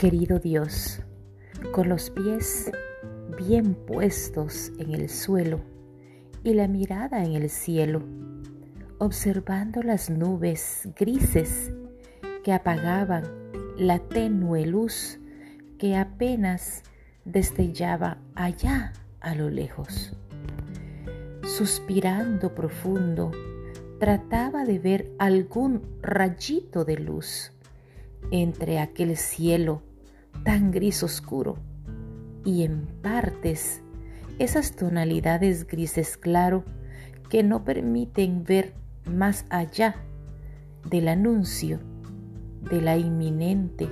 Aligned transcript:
Querido 0.00 0.38
Dios, 0.38 1.02
con 1.72 1.90
los 1.90 2.08
pies 2.08 2.72
bien 3.36 3.74
puestos 3.74 4.72
en 4.78 4.94
el 4.94 5.10
suelo 5.10 5.60
y 6.42 6.54
la 6.54 6.68
mirada 6.68 7.22
en 7.22 7.34
el 7.34 7.50
cielo, 7.50 8.02
observando 8.96 9.82
las 9.82 10.08
nubes 10.08 10.88
grises 10.98 11.74
que 12.42 12.54
apagaban 12.54 13.24
la 13.76 13.98
tenue 13.98 14.64
luz 14.64 15.18
que 15.78 15.96
apenas 15.96 16.82
destellaba 17.26 18.16
allá 18.34 18.94
a 19.20 19.34
lo 19.34 19.50
lejos. 19.50 20.14
Suspirando 21.44 22.54
profundo, 22.54 23.32
trataba 23.98 24.64
de 24.64 24.78
ver 24.78 25.10
algún 25.18 25.82
rayito 26.00 26.86
de 26.86 26.96
luz 26.96 27.52
entre 28.30 28.78
aquel 28.78 29.18
cielo 29.18 29.82
tan 30.44 30.70
gris 30.70 31.02
oscuro 31.02 31.58
y 32.44 32.62
en 32.62 32.86
partes 33.02 33.82
esas 34.38 34.74
tonalidades 34.74 35.66
grises 35.66 36.16
claro 36.16 36.64
que 37.28 37.42
no 37.42 37.64
permiten 37.64 38.44
ver 38.44 38.74
más 39.04 39.44
allá 39.50 39.96
del 40.88 41.08
anuncio 41.08 41.78
de 42.70 42.80
la 42.80 42.96
inminente 42.96 43.88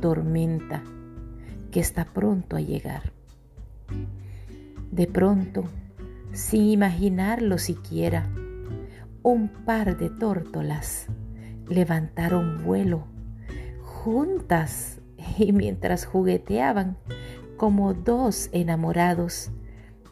tormenta 0.00 0.82
que 1.70 1.80
está 1.80 2.04
pronto 2.04 2.56
a 2.56 2.60
llegar. 2.60 3.12
De 4.90 5.06
pronto, 5.06 5.64
sin 6.32 6.62
imaginarlo 6.64 7.56
siquiera, 7.58 8.28
un 9.22 9.48
par 9.48 9.96
de 9.96 10.10
tórtolas 10.10 11.06
levantaron 11.68 12.64
vuelo 12.64 13.06
juntas 13.80 15.00
y 15.38 15.52
mientras 15.52 16.06
jugueteaban 16.06 16.96
como 17.56 17.94
dos 17.94 18.48
enamorados, 18.52 19.50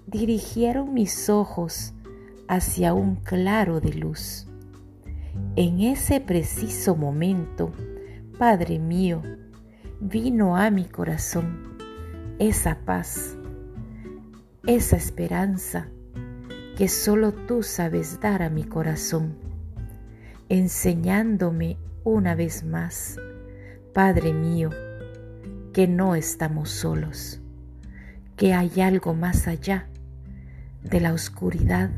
dirigieron 0.06 0.94
mis 0.94 1.28
ojos 1.28 1.94
hacia 2.48 2.94
un 2.94 3.16
claro 3.16 3.80
de 3.80 3.94
luz. 3.94 4.46
En 5.56 5.80
ese 5.80 6.20
preciso 6.20 6.96
momento, 6.96 7.72
Padre 8.38 8.78
mío, 8.78 9.22
vino 10.00 10.56
a 10.56 10.70
mi 10.70 10.84
corazón 10.84 11.76
esa 12.38 12.78
paz, 12.84 13.36
esa 14.66 14.96
esperanza 14.96 15.88
que 16.76 16.88
solo 16.88 17.32
tú 17.32 17.62
sabes 17.62 18.20
dar 18.20 18.42
a 18.42 18.48
mi 18.48 18.64
corazón, 18.64 19.36
enseñándome 20.48 21.78
una 22.04 22.34
vez 22.34 22.64
más, 22.64 23.16
Padre 23.92 24.32
mío, 24.32 24.70
que 25.80 25.88
no 25.88 26.14
estamos 26.14 26.68
solos, 26.68 27.40
que 28.36 28.52
hay 28.52 28.82
algo 28.82 29.14
más 29.14 29.48
allá 29.48 29.86
de 30.82 31.00
la 31.00 31.14
oscuridad 31.14 31.88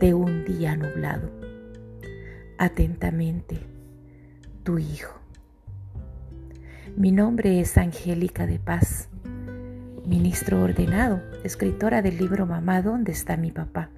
de 0.00 0.14
un 0.14 0.46
día 0.46 0.76
nublado. 0.76 1.30
Atentamente, 2.56 3.58
tu 4.62 4.78
Hijo. 4.78 5.12
Mi 6.96 7.12
nombre 7.12 7.60
es 7.60 7.76
Angélica 7.76 8.46
de 8.46 8.58
Paz, 8.58 9.10
ministro 10.06 10.62
ordenado, 10.62 11.20
escritora 11.44 12.00
del 12.00 12.16
libro 12.16 12.46
Mamá, 12.46 12.80
¿dónde 12.80 13.12
está 13.12 13.36
mi 13.36 13.50
papá? 13.50 13.90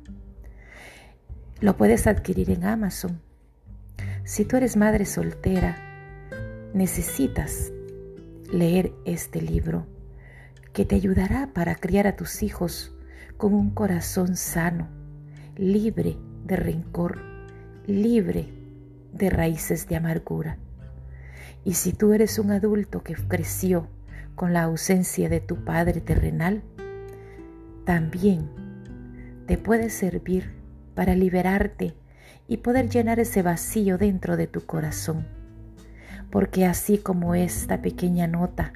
Lo 1.60 1.76
puedes 1.76 2.08
adquirir 2.08 2.50
en 2.50 2.64
Amazon. 2.64 3.20
Si 4.24 4.44
tú 4.44 4.56
eres 4.56 4.76
madre 4.76 5.04
soltera, 5.04 5.76
necesitas 6.74 7.70
leer 8.52 8.92
este 9.06 9.40
libro 9.40 9.86
que 10.74 10.84
te 10.84 10.94
ayudará 10.94 11.50
para 11.54 11.74
criar 11.74 12.06
a 12.06 12.16
tus 12.16 12.42
hijos 12.42 12.94
con 13.38 13.54
un 13.54 13.70
corazón 13.70 14.36
sano, 14.36 14.88
libre 15.56 16.18
de 16.44 16.56
rencor, 16.56 17.22
libre 17.86 18.46
de 19.12 19.30
raíces 19.30 19.88
de 19.88 19.96
amargura. 19.96 20.58
Y 21.64 21.74
si 21.74 21.92
tú 21.92 22.12
eres 22.12 22.38
un 22.38 22.50
adulto 22.50 23.02
que 23.02 23.14
creció 23.14 23.88
con 24.34 24.52
la 24.52 24.64
ausencia 24.64 25.28
de 25.28 25.40
tu 25.40 25.64
Padre 25.64 26.00
terrenal, 26.00 26.62
también 27.84 28.50
te 29.46 29.56
puede 29.56 29.88
servir 29.88 30.52
para 30.94 31.14
liberarte 31.14 31.94
y 32.48 32.58
poder 32.58 32.90
llenar 32.90 33.18
ese 33.18 33.42
vacío 33.42 33.96
dentro 33.96 34.36
de 34.36 34.46
tu 34.46 34.66
corazón. 34.66 35.41
Porque 36.32 36.66
así 36.66 36.98
como 36.98 37.36
esta 37.36 37.80
pequeña 37.80 38.26
nota 38.26 38.72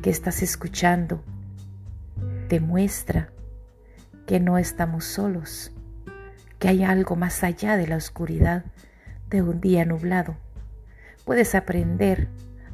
que 0.00 0.10
estás 0.10 0.42
escuchando 0.42 1.24
te 2.48 2.60
muestra 2.60 3.32
que 4.26 4.38
no 4.38 4.58
estamos 4.58 5.04
solos, 5.04 5.72
que 6.60 6.68
hay 6.68 6.84
algo 6.84 7.16
más 7.16 7.42
allá 7.42 7.76
de 7.76 7.88
la 7.88 7.96
oscuridad 7.96 8.64
de 9.28 9.42
un 9.42 9.60
día 9.60 9.84
nublado 9.84 10.36
puedes 11.24 11.54
aprender 11.54 12.28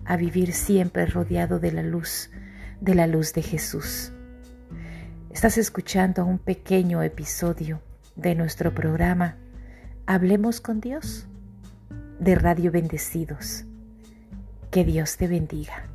a 0.05 0.17
vivir 0.17 0.53
siempre 0.53 1.07
rodeado 1.07 1.59
de 1.59 1.73
la 1.73 1.83
luz, 1.83 2.31
de 2.81 2.95
la 2.95 3.07
luz 3.07 3.33
de 3.35 3.43
Jesús. 3.43 4.13
Estás 5.31 5.59
escuchando 5.59 6.25
un 6.25 6.39
pequeño 6.39 7.03
episodio 7.03 7.81
de 8.17 8.35
nuestro 8.35 8.75
programa 8.75 9.37
Hablemos 10.07 10.61
con 10.61 10.81
Dios 10.81 11.27
de 12.19 12.35
Radio 12.35 12.73
Bendecidos. 12.73 13.65
Que 14.71 14.85
Dios 14.85 15.17
te 15.17 15.29
bendiga. 15.29 15.89